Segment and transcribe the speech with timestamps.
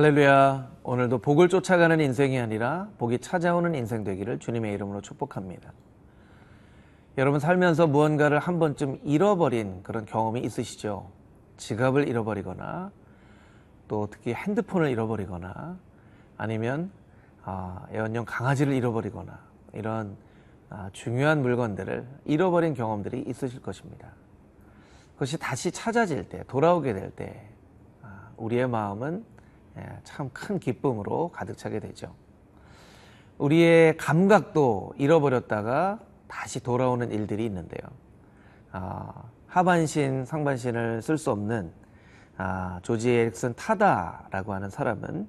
[0.00, 0.70] 할렐루야.
[0.82, 5.74] 오늘도 복을 쫓아가는 인생이 아니라 복이 찾아오는 인생 되기를 주님의 이름으로 축복합니다.
[7.18, 11.10] 여러분 살면서 무언가를 한 번쯤 잃어버린 그런 경험이 있으시죠?
[11.58, 12.90] 지갑을 잃어버리거나
[13.88, 15.76] 또 특히 핸드폰을 잃어버리거나
[16.38, 16.90] 아니면
[17.44, 19.38] 아, 애완용 강아지를 잃어버리거나
[19.74, 20.16] 이런
[20.70, 24.08] 아, 중요한 물건들을 잃어버린 경험들이 있으실 것입니다.
[25.12, 27.50] 그것이 다시 찾아질 때, 돌아오게 될 때,
[28.00, 29.39] 아, 우리의 마음은 예,
[30.04, 32.14] 참 큰 기쁨으로 가득 차게 되죠.
[33.38, 37.88] 우리의 감각도 잃어버렸다가 다시 돌아오는 일들이 있는데요.
[38.72, 39.12] 아,
[39.46, 41.72] 하반신, 상반신을 쓸 수 없는
[42.36, 45.26] 아, 조지 에릭슨 타다라고 하는 사람은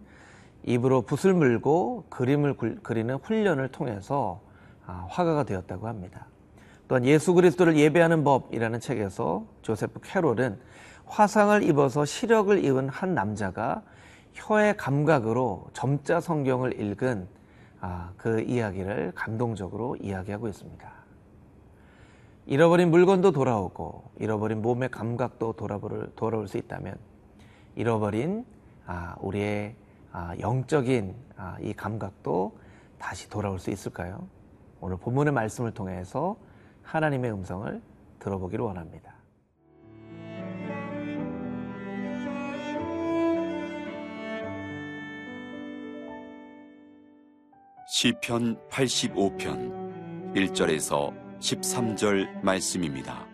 [0.64, 4.42] 입으로 붓을 물고 그림을 그리는 훈련을 통해서
[4.86, 6.28] 아, 화가가 되었다고 합니다.
[6.88, 10.60] 또한 예수 그리스도를 예배하는 법이라는 책에서 조세프 캐롤은
[11.06, 13.82] 화상을 입어서 시력을 입은 한 남자가
[14.34, 17.28] 혀의 감각으로 점자 성경을 읽은
[17.80, 20.92] 아, 그 이야기를 감동적으로 이야기하고 있습니다.
[22.46, 26.96] 잃어버린 물건도 돌아오고 잃어버린 몸의 감각도 돌아볼, 돌아올 수 있다면
[27.76, 28.46] 잃어버린
[28.86, 29.76] 아, 우리의
[30.12, 31.16] 아, 영적인
[31.62, 32.58] 이 감각도
[33.00, 34.28] 다시 돌아올 수 있을까요?
[34.80, 36.38] 오늘 본문의 말씀을 통해서
[36.84, 37.82] 하나님의 음성을
[38.20, 39.21] 들어보기를 원합니다.
[48.02, 53.28] 시편 85편 1절에서 13절 말씀입니다.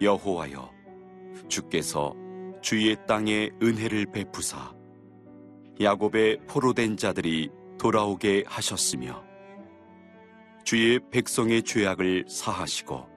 [0.00, 0.70] 여호와여
[1.48, 2.14] 주께서
[2.62, 4.72] 주의 땅에 은혜를 베푸사
[5.80, 9.24] 야곱의 포로된 자들이 돌아오게 하셨으며
[10.64, 13.08] 주의 백성의 죄악을 사하시고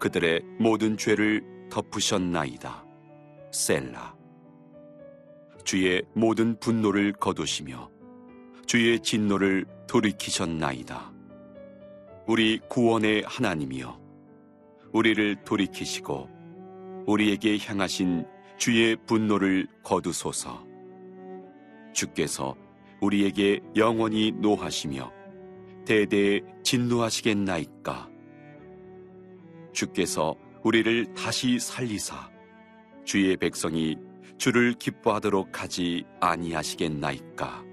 [0.00, 2.84] 그들의 모든 죄를 덮으셨나이다.
[3.52, 4.16] 셀라
[5.62, 7.94] 주의 모든 분노를 거두시며
[8.66, 11.12] 주의 진노를 돌이키셨나이다.
[12.26, 14.00] 우리 구원의 하나님이여,
[14.92, 16.28] 우리를 돌이키시고
[17.06, 18.26] 우리에게 향하신
[18.58, 20.64] 주의 분노를 거두소서.
[21.92, 22.56] 주께서
[23.00, 25.12] 우리에게 영원히 노하시며
[25.86, 28.10] 대대에 진노하시겠나이까.
[29.72, 30.34] 주께서
[30.64, 32.30] 우리를 다시 살리사
[33.04, 33.96] 주의 백성이
[34.38, 37.65] 주를 기뻐하도록 하지 아니하시겠나이까.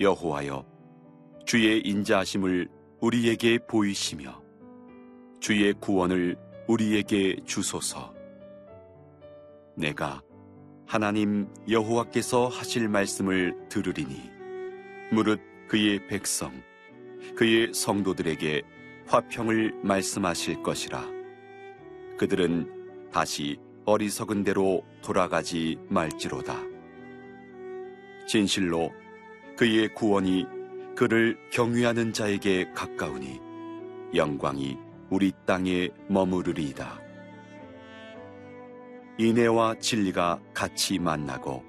[0.00, 0.64] 여호와여
[1.44, 2.68] 주의 인자하심을
[3.00, 4.42] 우리에게 보이시며
[5.40, 6.36] 주의 구원을
[6.66, 8.14] 우리에게 주소서.
[9.76, 10.22] 내가
[10.86, 14.30] 하나님 여호와께서 하실 말씀을 들으리니
[15.12, 16.52] 무릇 그의 백성
[17.34, 18.62] 그의 성도들에게
[19.06, 21.04] 화평을 말씀하실 것이라.
[22.18, 26.56] 그들은 다시 어리석은 대로 돌아가지 말지로다.
[28.26, 28.92] 진실로
[29.58, 30.46] 그의 구원이
[30.94, 33.40] 그를 경외하는 자에게 가까우니
[34.14, 34.78] 영광이
[35.10, 37.00] 우리 땅에 머무르리이다.
[39.18, 41.64] 인애와 진리가 같이 만나고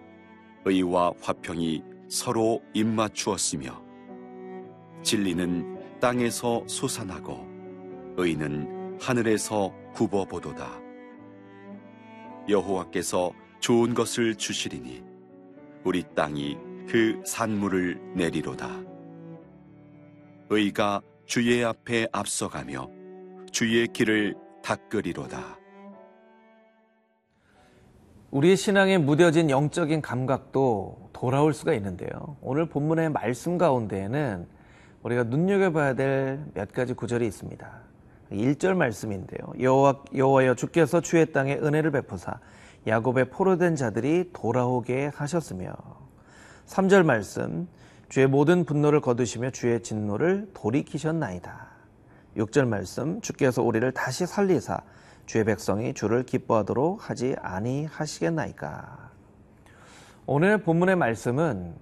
[0.66, 3.82] 의와 화평이 서로 입맞추었으며
[5.02, 7.48] 진리는 땅에서 솟아나고
[8.18, 10.80] 의는 하늘에서 굽어보도다.
[12.48, 15.04] 여호와께서 좋은 것을 주시리니
[15.84, 18.68] 우리 땅이 그 산물을 내리로다.
[20.50, 22.90] 의가 주의 앞에 앞서가며
[23.52, 25.60] 주의 길을 닦으리로다.
[28.32, 32.38] 우리의 신앙에 무뎌진 영적인 감각도 돌아올 수가 있는데요.
[32.42, 34.48] 오늘 본문의 말씀 가운데에는
[35.04, 37.82] 우리가 눈여겨봐야 될 몇 가지 구절이 있습니다.
[38.32, 39.54] 1절 말씀인데요.
[39.60, 42.40] 여호와, 여호와여 주께서 주의 땅에 은혜를 베푸사
[42.88, 45.74] 야곱의 포로된 자들이 돌아오게 하셨으며
[46.70, 47.68] 3절 말씀
[48.10, 51.68] 주의 모든 분노를 거두시며 주의 진노를 돌이키셨나이다.
[52.38, 54.80] 6절 말씀 주께서 우리를 다시 살리사
[55.26, 59.10] 주의 백성이 주를 기뻐하도록 하지 아니하시겠나이까.
[60.28, 61.74] 오늘 본문의 말씀은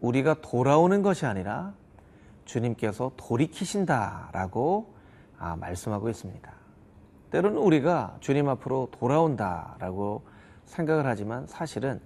[0.00, 1.72] 우리가 돌아오는 것이 아니라
[2.44, 4.94] 주님께서 돌이키신다라고
[5.38, 6.52] 아, 말씀하고 있습니다.
[7.30, 10.22] 때로는 우리가 주님 앞으로 돌아온다라고
[10.66, 12.00] 생각을 하지만 사실은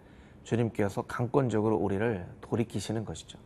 [0.46, 3.38] 주님께서 강권적으로 우리를 돌이키시는 것이죠.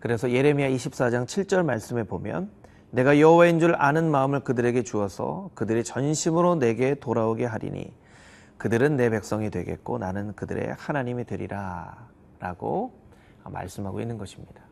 [0.00, 2.50] 그래서 예레미야 24장 7절 말씀에 보면
[2.90, 7.92] 내가 여호와인 줄 아는 마음을 그들에게 주어서 그들이 전심으로 내게 돌아오게 하리니
[8.56, 12.08] 그들은 내 백성이 되겠고 나는 그들의 하나님이 되리라
[12.38, 12.98] 라고
[13.44, 14.62] 말씀하고 있는 것입니다.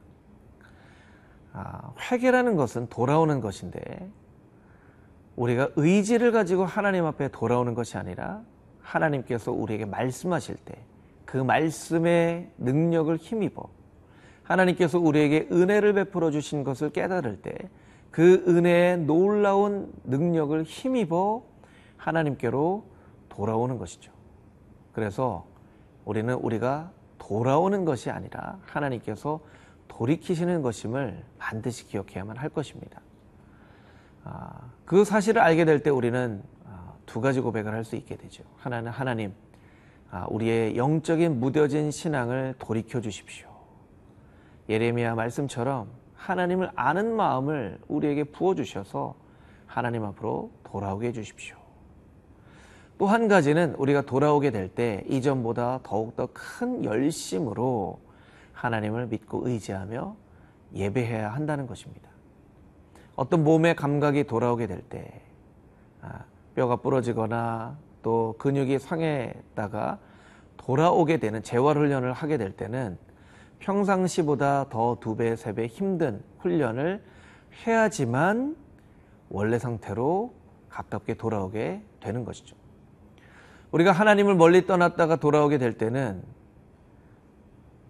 [1.52, 4.10] 아, 회개라는 것은 돌아오는 것인데
[5.36, 8.42] 우리가 의지를 가지고 하나님 앞에 돌아오는 것이 아니라
[8.80, 10.84] 하나님께서 우리에게 말씀하실 때
[11.34, 13.68] 그 말씀의 능력을 힘입어
[14.44, 17.58] 하나님께서 우리에게 은혜를 베풀어 주신 것을 깨달을 때
[18.12, 21.42] 그 은혜의 놀라운 능력을 힘입어
[21.96, 22.84] 하나님께로
[23.28, 24.12] 돌아오는 것이죠.
[24.92, 25.48] 그래서
[26.04, 29.40] 우리는 우리가 돌아오는 것이 아니라 하나님께서
[29.88, 33.00] 돌이키시는 것임을 반드시 기억해야만 할 것입니다.
[34.22, 38.44] 아, 그 사실을 알게 될 때 우리는 아, 두 가지 고백을 할 수 있게 되죠.
[38.58, 39.53] 하나는 하나님, 아,
[40.30, 43.48] 우리의 영적인 무뎌진 신앙을 돌이켜 주십시오.
[44.68, 49.14] 예레미야 말씀처럼 하나님을 아는 마음을 우리에게 부어 주셔서
[49.66, 51.56] 하나님 앞으로 돌아오게 해 주십시오.
[52.96, 57.98] 또 한 가지는 우리가 돌아오게 될 때 이전보다 더욱더 큰 열심으로
[58.52, 60.16] 하나님을 믿고 의지하며
[60.74, 62.08] 예배해야 한다는 것입니다.
[63.16, 65.22] 어떤 몸의 감각이 돌아오게 될 때,
[66.02, 66.24] 아,
[66.54, 69.98] 뼈가 부러지거나 또 근육이 상해다가
[70.58, 72.98] 돌아오게 되는 재활 훈련을 하게 될 때는
[73.58, 77.02] 평상시보다 더 두 배, 세 배 힘든 훈련을
[77.66, 78.56] 해야지만
[79.30, 80.34] 원래 상태로
[80.68, 82.54] 가깝게 돌아오게 되는 것이죠.
[83.72, 86.22] 우리가 하나님을 멀리 떠났다가 돌아오게 될 때는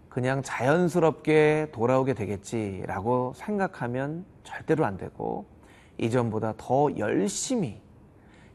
[0.09, 5.45] 그냥 자연스럽게 돌아오게 되겠지라고 생각하면 절대로 안 되고
[5.99, 7.84] 이전보다 더 열심히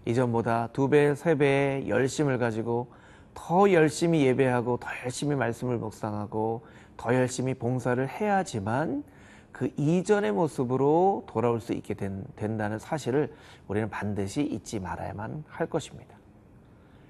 [0.05, 2.91] 이전보다 두 배, 세 배의 열심을 가지고
[3.33, 6.65] 더 열심히 예배하고 더 열심히 말씀을 묵상하고
[6.97, 9.03] 더 열심히 봉사를 해야지만
[9.51, 13.33] 그 이전의 모습으로 돌아올 수 있게 된, 된다는 사실을
[13.67, 16.17] 우리는 반드시 잊지 말아야만 할 것입니다.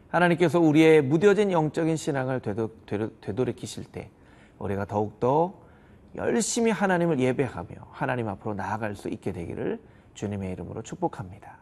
[0.09, 4.09] 하나님께서 우리의 무뎌진 영적인 신앙을 되도, 되도, 되돌이키실 때
[4.57, 5.53] 우리가 더욱더
[6.15, 9.79] 열심히 하나님을 예배하며 하나님 앞으로 나아갈 수 있게 되기를
[10.15, 11.58] 주님의 이름으로 축복합니다.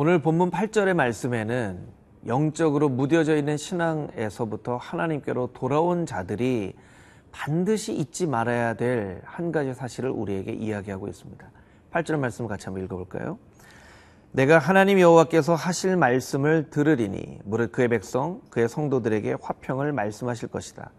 [0.00, 1.80] 오늘 본문 8절의 말씀에는
[2.28, 6.74] 영적으로 무뎌져 있는 신앙에서부터 하나님께로 돌아온 자들이
[7.32, 11.50] 반드시 잊지 말아야 될 한 가지 사실을 우리에게 이야기하고 있습니다.
[11.90, 13.40] 8절 말씀을 같이 한번 읽어볼까요?
[14.30, 20.92] 내가 하나님 여호와께서 하실 말씀을 들으리니 무릇 그의 백성 그의 성도들에게 화평을 말씀하실 것이다.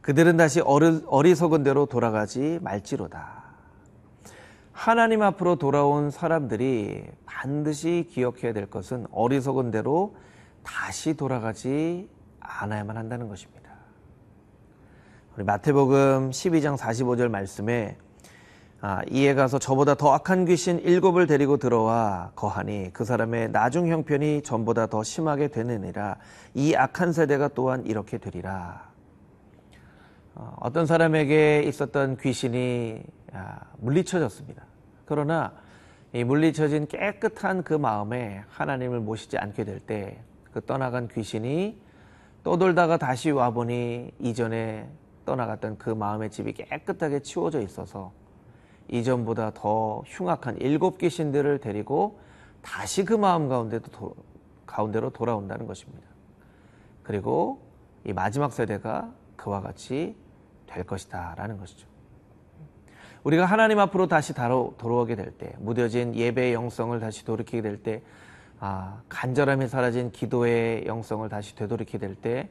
[0.00, 3.45] 그들은 다시 어리, 어리석은 대로 돌아가지 말지로다.
[4.76, 10.14] 하나님 앞으로 돌아온 사람들이 반드시 기억해야 될 것은 어리석은 대로
[10.62, 13.70] 다시 돌아가지 않아야만 한다는 것입니다.
[15.34, 17.96] 우리 마태복음 12장 45절 말씀에
[18.82, 24.42] 아, 이에 가서 저보다 더 악한 귀신 일곱을 데리고 들어와 거하니 그 사람의 나중 형편이
[24.42, 26.18] 전보다 더 심하게 되느니라
[26.52, 28.94] 이 악한 세대가 또한 이렇게 되리라.
[30.34, 33.25] 어, 어떤 사람에게 있었던 귀신이 아,
[33.78, 34.62] 물리쳐졌습니다.
[35.04, 35.52] 그러나
[36.12, 40.26] 이 물리쳐진 깨끗한 그 마음에 하나님을 모시지 않게 될 때
[40.56, 41.78] 그 떠나간 귀신이
[42.42, 44.88] 떠돌다가 다시 와보니 이전에
[45.26, 48.10] 떠나갔던 그 마음의 집이 깨끗하게 치워져 있어서
[48.88, 52.20] 이전보다 더 흉악한 일곱 귀신들을 데리고
[52.62, 54.16] 다시 그 마음 가운데도 도,
[54.64, 56.06] 가운데로 돌아온다는 것입니다.
[57.02, 57.60] 그리고
[58.06, 60.16] 이 마지막 세대가 그와 같이
[60.66, 61.86] 될 것이다 라는 것이죠.
[63.26, 68.00] 우리가 하나님 앞으로 다시 돌아오게 될 때, 무뎌진 예배의 영성을 다시 돌이키게 될 때,
[68.60, 72.48] 아, 간절함이 사라진 기도의 영성을 다시 되돌이키게 될 때,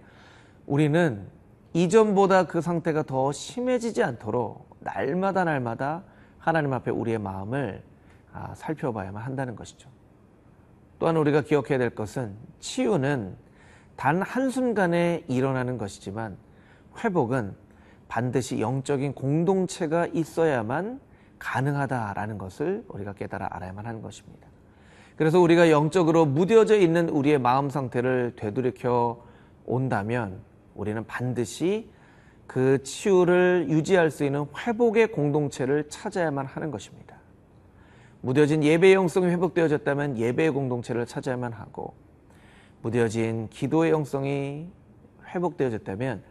[0.66, 1.26] 우리는
[1.72, 6.04] 이전보다 그 상태가 더 심해지지 않도록 날마다 날마다
[6.40, 7.82] 하나님 앞에 우리의 마음을
[8.34, 9.90] 아, 살펴봐야만 한다는 것이죠.
[11.00, 13.38] 또한 우리가 기억해야 될 것은 치유는
[13.96, 16.36] 단 한순간에 일어나는 것이지만
[17.02, 17.56] 회복은
[18.08, 21.00] 반드시 영적인 공동체가 있어야만
[21.40, 24.48] 가능하다라는 것을 우리가 깨달아 알아야만 하는 것입니다.
[25.18, 29.24] 그래서 우리가 영적으로 무뎌져 있는 우리의 마음 상태를 되돌이켜
[29.66, 30.42] 온다면
[30.76, 31.90] 우리는 반드시
[32.48, 37.16] 그 치유를 유지할 수 있는 회복의 공동체를 찾아야만 하는 것입니다.
[38.22, 41.94] 무뎌진 예배의 영성이 회복되어졌다면 예배의 공동체를 찾아야만 하고
[42.82, 44.68] 무뎌진 기도의 영성이
[45.28, 46.24] 회복되어졌다면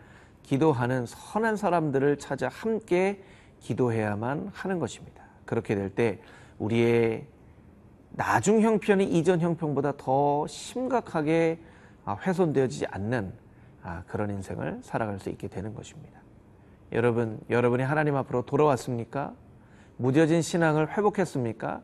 [0.44, 3.22] 기도하는 선한 사람들을 찾아 함께
[3.60, 5.24] 기도해야만 하는 것입니다.
[5.44, 6.20] 그렇게 될 때
[6.58, 7.26] 우리의
[8.10, 11.58] 나중 형편이 이전 형편보다 더 심각하게
[12.06, 13.32] 훼손되어지지 않는
[14.06, 16.20] 그런 인생을 살아갈 수 있게 되는 것입니다.
[16.92, 19.32] 여러분, 여러분이 하나님 앞으로 돌아왔습니까?
[19.96, 21.80] 무뎌진 신앙을 회복했습니까?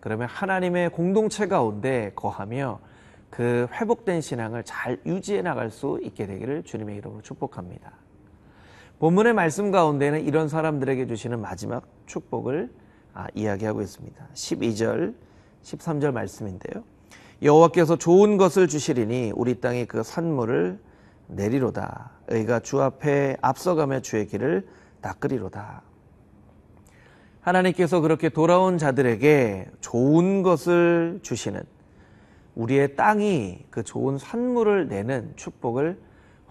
[0.00, 2.80] 그러면 하나님의 공동체 가운데 거하며
[3.30, 7.92] 그 회복된 신앙을 잘 유지해 나갈 수 있게 되기를 주님의 이름으로 축복합니다.
[8.98, 12.70] 본문의 말씀 가운데는 이런 사람들에게 주시는 마지막 축복을
[13.14, 14.28] 아, 이야기하고 있습니다.
[14.34, 15.14] 12절,
[15.62, 16.84] 13절 말씀인데요.
[17.42, 20.80] 여호와께서 좋은 것을 주시리니 우리 땅에 그 산물을
[21.28, 22.10] 내리로다.
[22.28, 24.66] 의가 주 앞에 앞서가며 주의 길을
[25.00, 25.82] 닦으리로다.
[27.40, 31.62] 하나님께서 그렇게 돌아온 자들에게 좋은 것을 주시는
[32.58, 35.98] 우리의 땅이 그 좋은 산물을 내는 축복을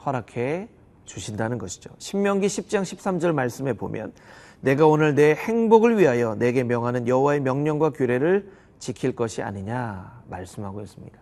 [0.05, 0.69] 허락해
[1.03, 1.89] 주신다는 것이죠.
[1.97, 4.13] 신명기 10장 13절 말씀에 보면
[4.61, 8.49] 내가 오늘 내 행복을 위하여 내게 명하는 여호와의 명령과 규례를
[8.79, 11.19] 지킬 것이 아니냐 말씀하고 있습니다.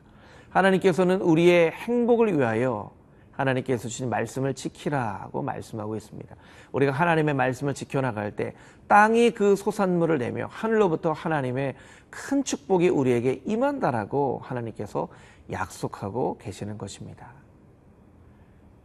[0.50, 2.92] 하나님께서는 우리의 행복을 위하여
[3.36, 6.36] 하나님께서 주신 말씀을 지키라고 말씀하고 있습니다.
[6.72, 8.54] 우리가 하나님의 말씀을 지켜나갈 때
[8.88, 11.75] 땅이 그 소산물을 내며 하늘로부터 하나님의
[12.10, 15.10] 큰 축복이 우리에게 임한다라고 하나님께서
[15.51, 17.34] 약속하고 계시는 것입니다.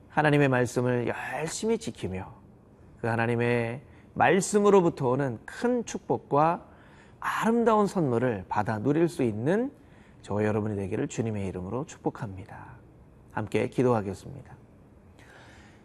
[0.09, 2.33] 하나님의 말씀을 열심히 지키며
[3.01, 3.83] 그 하나님의
[4.15, 6.67] 말씀으로부터 오는 큰 축복과
[7.21, 9.71] 아름다운 선물을 받아 누릴 수 있는
[10.23, 12.70] 저와 여러분이 되기를 주님의 이름으로 축복합니다.
[13.33, 14.55] 함께 기도하겠습니다.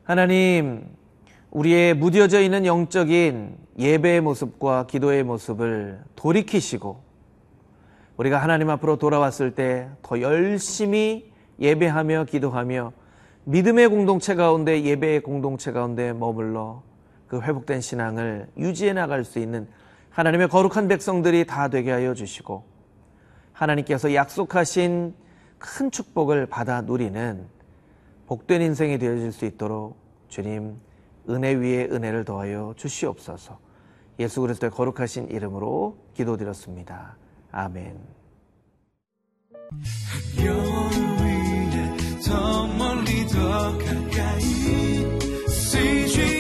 [0.04, 0.88] 하나님,
[1.52, 7.04] 우리의 무뎌져 있는 영적인 예배의 모습과 기도의 모습을 돌이키시고
[8.18, 12.92] 우리가 하나님 앞으로 돌아왔을 때 더 열심히 예배하며 기도하며
[13.46, 16.84] 믿음의 공동체 가운데 예배의 공동체 가운데 머물러
[17.28, 19.68] 그 회복된 신앙을 유지해 나갈 수 있는
[20.10, 22.64] 하나님의 거룩한 백성들이 다 되게 하여 주시고
[23.54, 25.14] 하나님께서 약속하신
[25.66, 27.48] 큰 축복을 받아 누리는
[28.28, 29.98] 복된 인생이 되어질 수 있도록
[30.30, 30.80] 주님
[31.28, 33.58] 은혜 위에 은혜를 더하여 주시옵소서.
[34.20, 37.18] 예수 그리스도의 거룩하신 이름으로 기도드렸습니다.
[37.52, 38.00] 아멘.
[42.26, 44.42] 더 멀리 더 가까이
[45.50, 46.35] CG